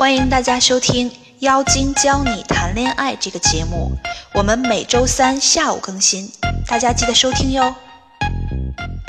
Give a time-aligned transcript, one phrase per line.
[0.00, 3.92] 欢迎大家收听《妖精教你谈恋爱》这个节目，
[4.32, 6.32] 我们每周三下午更新，
[6.66, 7.74] 大家记得收听哟。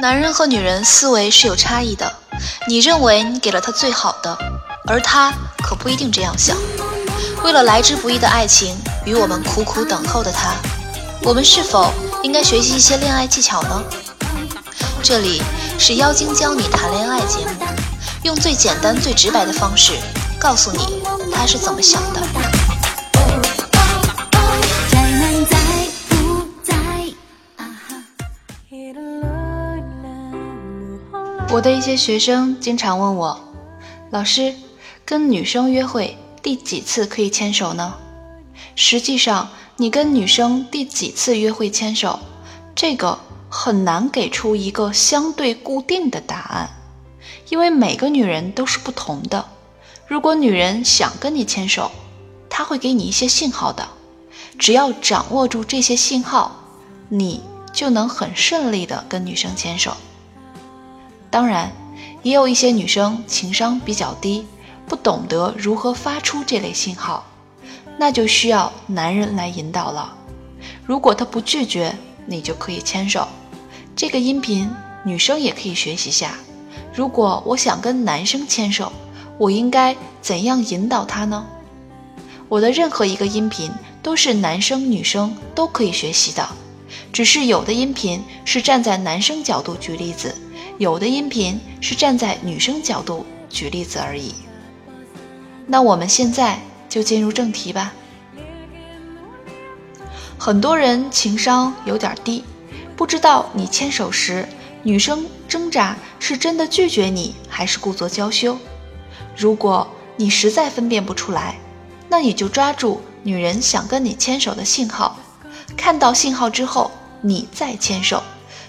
[0.00, 2.14] 男人和女人思维是有差异的，
[2.68, 4.38] 你认为你给了他最好的，
[4.86, 6.56] 而他可不一定这样想。
[7.42, 10.54] 为了来之不易的爱情与我们苦苦等候的他，
[11.24, 11.92] 我们是否
[12.22, 13.82] 应该学习一些恋爱技巧呢？
[15.02, 15.42] 这里
[15.80, 17.66] 是《妖精教你谈恋爱》节目，
[18.22, 19.94] 用最简单、最直白的方式。
[20.46, 22.22] 告诉你他是怎么想的。
[31.50, 33.40] 我的一些学生经常问我，
[34.10, 34.54] 老师，
[35.04, 37.96] 跟女生约会第几次可以牵手呢？
[38.76, 42.20] 实际上，你跟女生第几次约会牵手，
[42.76, 46.70] 这个很难给出一个相对固定的答案，
[47.48, 49.44] 因为每个女人都是不同的。
[50.08, 51.90] 如果女人想跟你牵手，
[52.48, 53.88] 她会给你一些信号的。
[54.56, 56.54] 只要掌握住这些信号，
[57.08, 59.96] 你就能很顺利的跟女生牵手。
[61.28, 61.72] 当然，
[62.22, 64.46] 也有一些女生情商比较低，
[64.86, 67.24] 不懂得如何发出这类信号，
[67.98, 70.16] 那就需要男人来引导了。
[70.84, 73.26] 如果他不拒绝，你就可以牵手。
[73.96, 74.70] 这个音频
[75.04, 76.36] 女生也可以学习下。
[76.94, 78.92] 如果我想跟男生牵手。
[79.38, 81.46] 我应该怎样引导他呢？
[82.48, 83.70] 我的任何一个音频
[84.02, 86.48] 都是男生女生都可以学习的，
[87.12, 90.34] 只是有的音频是站在男生角度举例子，
[90.78, 94.32] 有的音频是站在女生角度举例子而已。
[95.66, 97.92] 那我们现在就进入正题吧。
[100.38, 102.44] 很多人情商有点低，
[102.94, 104.48] 不知道你牵手时，
[104.84, 108.56] 女生挣扎是真的拒绝你，还是故作娇羞。
[109.36, 111.58] 如果你实在分辨不出来，
[112.08, 115.18] 那你就抓住女人想跟你牵手的信号，
[115.76, 118.22] 看到信号之后，你再牵手，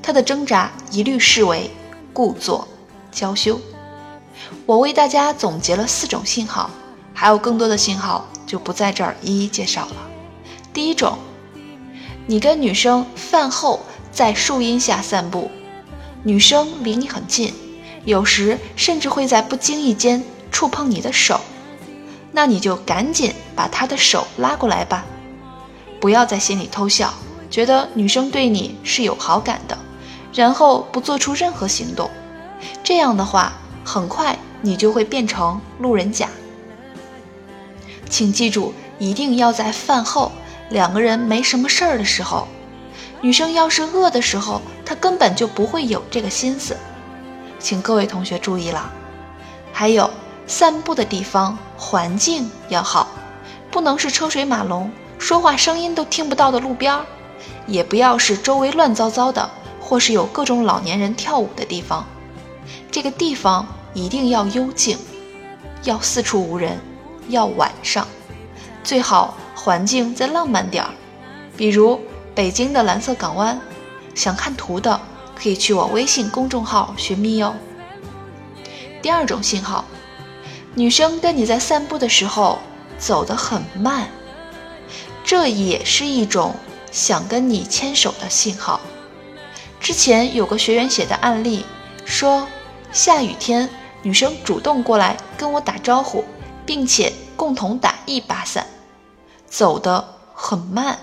[0.00, 1.68] 她的挣扎一律视为
[2.12, 2.68] 故作
[3.10, 3.60] 娇羞。
[4.64, 6.70] 我为大家总结了四种信号，
[7.12, 9.96] 还有更多的信号就不在这儿一一介绍了。
[10.72, 11.18] 第一种，
[12.26, 13.80] 你跟女生饭后
[14.12, 15.50] 在树荫下散步，
[16.22, 17.52] 女生离你很近，
[18.04, 20.22] 有时甚至会在不经意间。
[20.52, 21.40] 触碰你的手，
[22.30, 25.04] 那你就赶紧把他的手拉过来吧，
[26.00, 27.12] 不要在心里偷笑，
[27.50, 29.76] 觉得女生对你是有好感的，
[30.32, 32.08] 然后不做出任何行动。
[32.84, 33.54] 这样的话，
[33.84, 36.28] 很快你就会变成路人甲。
[38.08, 40.30] 请记住，一定要在饭后
[40.68, 42.46] 两个人没什么事儿的时候。
[43.20, 46.76] 女生要是饿的时候，她根本就不会有这个心思。
[47.58, 48.90] 请各位同学注意了，
[49.72, 50.10] 还有。
[50.52, 53.08] 散步的地方环境要好，
[53.70, 57.06] 不能是车水马龙、说话声音都听不到的路边儿，
[57.66, 59.48] 也不要是周围乱糟糟的，
[59.80, 62.04] 或是有各种老年人跳舞的地方。
[62.90, 64.98] 这个地方一定要幽静，
[65.84, 66.78] 要四处无人，
[67.28, 68.06] 要晚上，
[68.84, 70.90] 最好环境再浪漫点儿，
[71.56, 71.98] 比如
[72.34, 73.58] 北京的蓝色港湾。
[74.14, 75.00] 想看图的
[75.34, 77.54] 可以去我微信公众号寻觅哟。
[79.00, 79.86] 第二种信号。
[80.74, 82.58] 女生跟你在散步的时候
[82.98, 84.08] 走得很慢，
[85.22, 86.54] 这也是一种
[86.90, 88.80] 想跟你牵手的信号。
[89.78, 91.66] 之前有个学员写的案例
[92.06, 92.46] 说，
[92.90, 93.68] 下雨天
[94.02, 96.24] 女生主动过来跟我打招呼，
[96.64, 98.66] 并且共同打一把伞，
[99.46, 100.98] 走得很慢，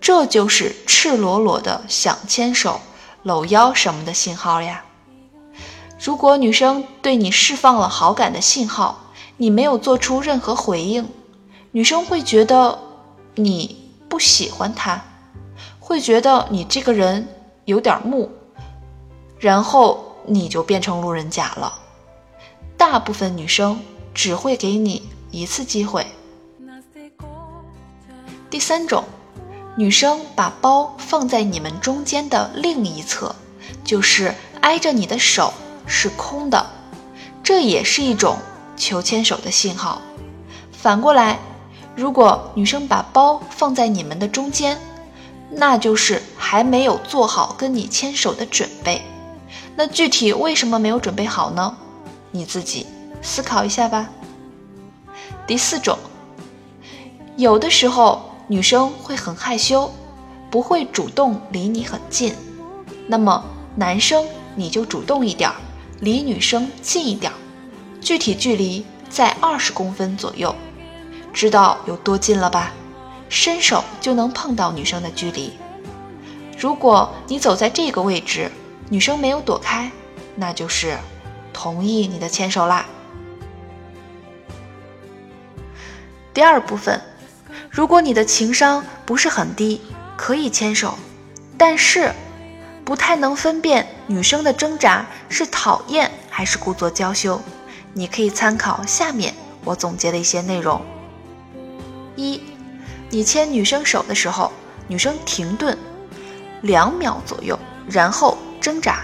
[0.00, 2.80] 这就是赤裸裸的想牵手、
[3.22, 4.84] 搂腰什么的信号呀。
[6.04, 11.08] 如果女生对你释放了好感的信号，你没有做出任何回应，
[11.70, 12.76] 女生会觉得
[13.36, 15.00] 你不喜欢她，
[15.78, 17.28] 会觉得你这个人
[17.66, 18.28] 有点木，
[19.38, 21.72] 然后你就变成路人甲了。
[22.76, 23.80] 大部分女生
[24.12, 26.04] 只会给你一次机会。
[28.50, 29.04] 第三种，
[29.76, 33.36] 女生把包放在你们中间的另一侧，
[33.84, 35.54] 就是挨着你的手。
[35.94, 36.66] 是空的，
[37.42, 38.38] 这也是一种
[38.78, 40.00] 求牵手的信号。
[40.72, 41.38] 反过来，
[41.94, 44.78] 如果女生把包放在你们的中间，
[45.50, 49.02] 那就是还没有做好跟你牵手的准备。
[49.76, 51.76] 那具体为什么没有准备好呢？
[52.30, 52.86] 你自己
[53.20, 54.08] 思考一下吧。
[55.46, 55.98] 第四种，
[57.36, 59.92] 有的时候女生会很害羞，
[60.50, 62.34] 不会主动离你很近，
[63.06, 63.44] 那么
[63.76, 65.56] 男生你就主动一点儿。
[66.02, 67.30] 离女生近一点，
[68.00, 70.52] 具体距离在二十公分左右，
[71.32, 72.72] 知道有多近了吧？
[73.28, 75.52] 伸手就能碰到女生的距离。
[76.58, 78.50] 如果你走在这个位置，
[78.88, 79.92] 女生没有躲开，
[80.34, 80.98] 那就是
[81.52, 82.84] 同意你的牵手啦。
[86.34, 87.00] 第二部分，
[87.70, 89.80] 如果你的情商不是很低，
[90.16, 90.98] 可以牵手，
[91.56, 92.12] 但是
[92.92, 97.40] 不太能分辨女生的挣扎是讨厌还是故作娇羞，
[97.94, 99.32] 你可以参考下面
[99.64, 100.78] 我总结的一些内容。
[102.16, 102.42] 一，
[103.08, 104.52] 你牵女生手的时候，
[104.88, 105.78] 女生停顿
[106.60, 107.58] 两秒左右，
[107.88, 109.00] 然后挣扎，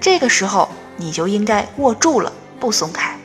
[0.00, 3.18] 这个时候你就应该握住了，不松开。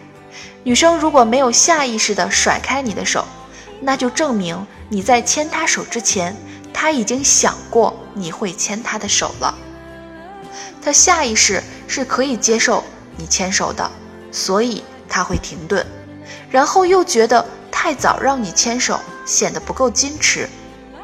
[0.63, 3.27] 女生如果没有下意识地甩开你的手，
[3.79, 6.35] 那就证明你在牵她手之前，
[6.73, 9.55] 她已经想过你会牵她的手了。
[10.83, 12.83] 他下意识是可以接受
[13.15, 13.89] 你牵手的，
[14.31, 15.85] 所以他会停顿，
[16.49, 20.49] 然后又觉得太早让你牵手显得不够矜持，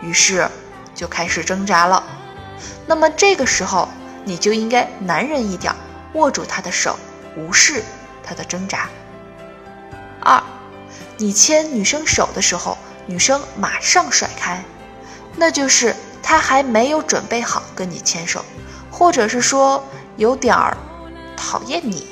[0.01, 0.49] 于是
[0.93, 2.03] 就开始挣扎了。
[2.85, 3.87] 那么这个时候，
[4.25, 5.73] 你就应该男人一点，
[6.13, 6.97] 握住她的手，
[7.37, 7.83] 无视
[8.23, 8.89] 她的挣扎。
[10.19, 10.43] 二，
[11.17, 14.63] 你牵女生手的时候，女生马上甩开，
[15.35, 18.43] 那就是她还没有准备好跟你牵手，
[18.99, 19.81] 或者是说
[20.17, 20.77] 有点儿
[21.37, 22.05] 讨厌你。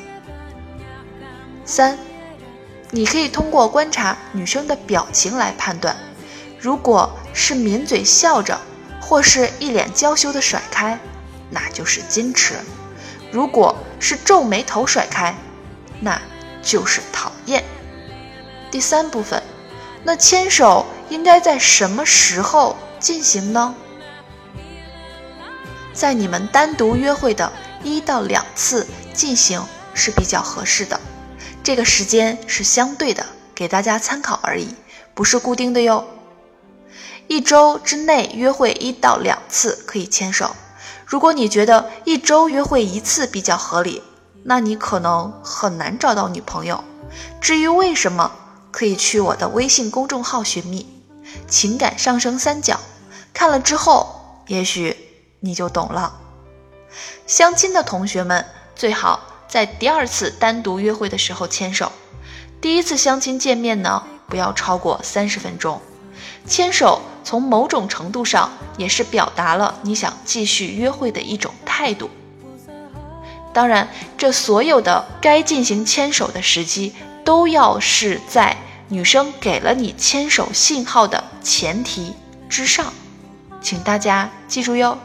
[1.65, 1.97] 三，
[2.91, 5.97] 你可以通过观察女生的表情来判断，
[6.57, 8.57] 如果是抿嘴笑着，
[9.01, 10.97] 或是一脸娇羞的甩开，
[11.49, 12.53] 那就是矜持；
[13.33, 15.35] 如果是皱眉头甩开，
[15.99, 16.21] 那
[16.63, 17.65] 就是讨厌。
[18.71, 19.43] 第三部分，
[20.05, 23.75] 那牵手应该在什么时候进行呢？
[25.97, 27.51] 在你们单独约会的
[27.83, 28.85] 一到两次
[29.15, 29.65] 进行
[29.95, 31.01] 是比较合适的，
[31.63, 34.75] 这个时间是相对的，给大家参考而已，
[35.15, 36.05] 不是固定的哟。
[37.27, 40.55] 一周之内约会一到两次可以牵手，
[41.03, 44.03] 如果你觉得一周约会一次比较合理，
[44.43, 46.83] 那你可能很难找到女朋友。
[47.41, 48.31] 至于为什么？
[48.69, 50.85] 可以去我的微信公众号寻觅
[51.49, 52.79] “情感上升三角”，
[53.33, 54.95] 看了之后，也许
[55.39, 56.19] 你就懂了。
[57.25, 58.45] 相亲的同学们
[58.75, 61.91] 最好在第二次单独约会的时候牵手。
[62.59, 65.81] 第一次相亲见面呢，不要超过三十分钟。
[66.45, 72.09] 牵手从某种程度上也是表达了你想继续约会的一种态度。
[73.53, 78.57] 当然，这所有的该进行牵手的时机，都要是在。
[78.89, 82.13] 女生给了你牵手信号的前提
[82.47, 82.93] 之上，
[83.61, 84.97] 请大家记住哟。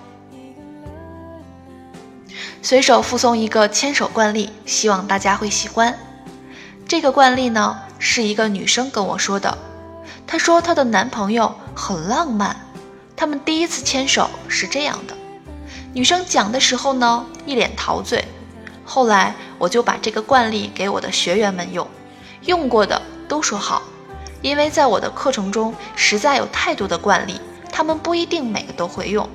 [2.64, 5.99] 随手附送一个牵手惯例，希望大家会喜欢。
[6.87, 9.59] 这个惯例呢，是一个女生跟我说的。
[10.29, 12.56] 她说她的男朋友很浪漫，
[13.17, 15.17] 他们第一次牵手是这样的。
[15.93, 18.25] 女生讲的时候呢，一脸陶醉。
[18.85, 21.87] 后来我就把这个惯例给我的学员们用，
[22.47, 23.03] 用过的。
[23.29, 23.82] 都说好，
[24.43, 27.41] 因为在我的课程中实在有太多的惯例，
[27.73, 29.26] 他们不一定每个都会用，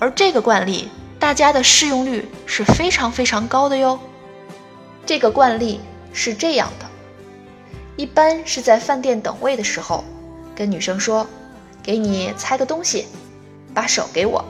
[0.00, 0.88] 而这个惯例
[1.18, 3.98] 大家的适用率是非常非常高的哟。
[5.06, 5.80] 这个惯例
[6.12, 6.86] 是这样的，
[7.96, 10.04] 一般是在饭店等位的时候，
[10.54, 11.26] 跟女生说
[11.82, 13.06] ：“给你猜个东西，
[13.74, 14.44] 把手给我。”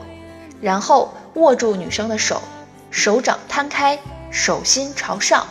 [0.61, 2.41] 然后握住女生的手，
[2.89, 3.99] 手掌摊开，
[4.31, 5.47] 手心朝上，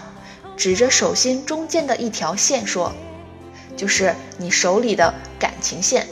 [0.57, 2.93] 指着手心中间的一条线说。
[3.77, 6.07] 就是你手里的感情线，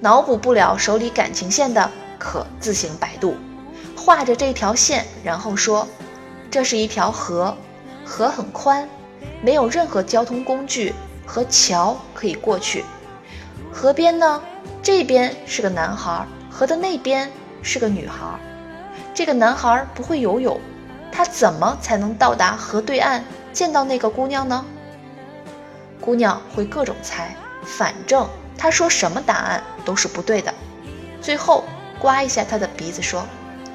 [0.00, 3.36] 脑补不了手里感情线的，可自行百度。
[3.96, 5.88] 画着这条线，然后说，
[6.50, 7.56] 这是一条河，
[8.04, 8.88] 河很宽，
[9.42, 10.94] 没有任何交通工具
[11.26, 12.84] 和桥可以过去。
[13.72, 14.42] 河边呢，
[14.82, 17.30] 这边是个男孩，河的那边
[17.62, 18.38] 是个女孩。
[19.14, 20.60] 这个男孩不会游泳，
[21.10, 24.64] 他怎么才能到达河对岸见到那个姑娘呢？
[26.00, 27.34] 姑娘会各种猜，
[27.64, 30.52] 反正她说什么答案都是不对的。
[31.20, 31.64] 最后
[31.98, 33.24] 刮一下他的鼻子，说：“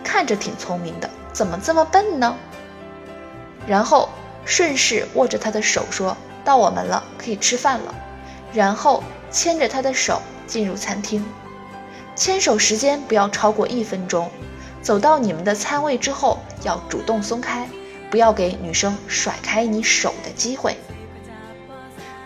[0.04, 2.36] 看着挺聪明的，怎么这么笨呢？”
[3.68, 4.10] 然后
[4.46, 7.94] 顺势握着他的手，说到：“我们了，可以吃饭了。”
[8.54, 11.24] 然后牵着他的手进入餐厅。
[12.16, 14.30] 牵手时间不要超过一分钟。
[14.82, 17.70] 走到你们的餐位之后，要主动松开，
[18.10, 20.78] 不要给女生甩开你手的机会。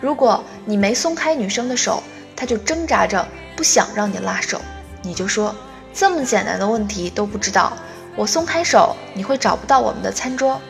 [0.00, 2.02] 如果你没松开女生的手，
[2.36, 3.26] 她就挣扎着
[3.56, 4.60] 不想让你拉手，
[5.02, 5.54] 你就说
[5.94, 7.72] 这么简单的问题都不知道，
[8.16, 10.60] 我松开手你会找不到我们的餐桌。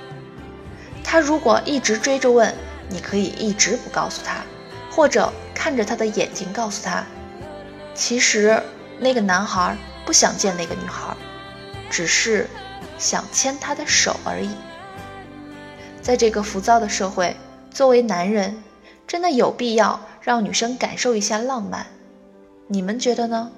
[1.02, 2.54] 他如果一直追着问，
[2.90, 4.42] 你可以一直不告诉他，
[4.90, 7.04] 或者看着他的眼睛告诉他，
[7.94, 8.62] 其实
[8.98, 11.16] 那个男孩不想见那个女孩，
[11.88, 12.46] 只是
[12.98, 14.50] 想牵她的手而已。
[16.02, 17.34] 在这个浮躁的社会，
[17.70, 18.62] 作为男人，
[19.06, 21.86] 真的有必要让女生感受一下浪漫？
[22.68, 23.50] 你们觉得呢？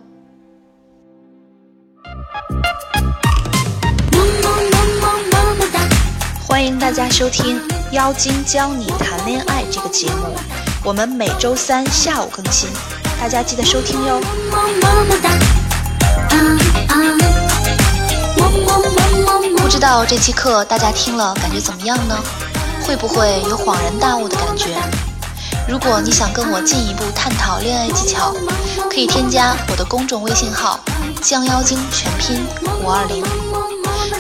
[6.57, 7.61] 欢迎大家收听
[7.91, 10.35] 《妖精教你谈恋爱》这个节目，
[10.83, 12.71] 我们每周三下午更新，
[13.21, 14.19] 大家记得收听哟。
[19.59, 22.17] 不知道这期课大家听了感觉怎么样呢？
[22.87, 24.71] 会不会有恍然大悟的感觉？
[25.69, 28.35] 如果你想跟我进一步探讨恋爱技巧，
[28.89, 30.81] 可以添加我的公众微信号
[31.21, 32.47] “降妖精”全拼
[32.83, 33.23] 五二零。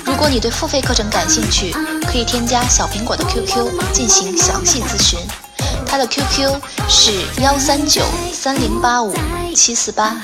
[0.04, 1.74] 如果你对付费课程感兴趣，
[2.16, 5.20] 可以添加小苹果的 QQ 进行详细咨询，
[5.86, 6.50] 他的 QQ
[6.88, 8.00] 是幺三九
[8.32, 9.14] 三零八五
[9.54, 10.16] 七四八。